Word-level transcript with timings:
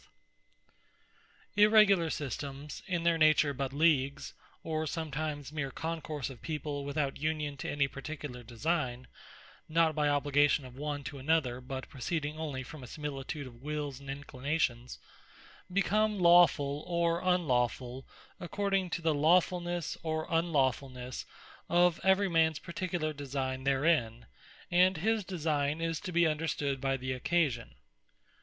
Systemes 1.51 1.57
Irregular, 1.63 2.09
Such 2.09 2.37
As 2.37 2.37
Are 2.37 2.39
Private 2.39 2.53
Leagues 2.55 2.83
Irregular 2.83 2.85
Systemes, 2.89 2.95
in 2.95 3.03
their 3.03 3.17
nature, 3.19 3.53
but 3.53 3.71
Leagues, 3.71 4.33
or 4.63 4.87
sometimes 4.87 5.51
meer 5.53 5.69
concourse 5.69 6.29
of 6.31 6.41
people, 6.41 6.83
without 6.85 7.17
union 7.21 7.55
to 7.57 7.69
any 7.69 7.87
particular 7.87 8.41
designe, 8.41 9.05
not 9.69 9.93
by 9.93 10.09
obligation 10.09 10.65
of 10.65 10.75
one 10.75 11.03
to 11.03 11.19
another, 11.19 11.61
but 11.61 11.87
proceeding 11.87 12.35
onely 12.39 12.63
from 12.63 12.81
a 12.81 12.87
similitude 12.87 13.45
of 13.45 13.61
wills 13.61 13.99
and 13.99 14.09
inclinations, 14.09 14.97
become 15.71 16.17
Lawfull, 16.17 16.81
or 16.87 17.21
Unlawfull, 17.21 18.03
according 18.39 18.89
to 18.89 19.03
the 19.03 19.13
lawfulnesse, 19.13 19.97
or 20.01 20.25
unlawfulnesse 20.29 21.25
of 21.69 21.99
every 22.03 22.27
particular 22.63 23.09
mans 23.13 23.17
design 23.17 23.65
therein: 23.65 24.25
And 24.71 24.97
his 24.97 25.23
designe 25.23 25.79
is 25.79 25.99
to 25.99 26.11
be 26.11 26.25
understood 26.25 26.81
by 26.81 26.97
the 26.97 27.11
occasion. 27.13 27.75